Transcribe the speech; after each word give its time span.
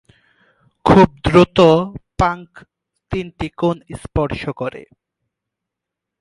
খুব 0.85 1.07
দ্রুত 1.23 1.59
পাংক 2.19 2.49
তিনটি 3.11 3.47
কোণ 3.57 3.75
স্পর্শ 4.01 4.41
করে। 4.61 4.83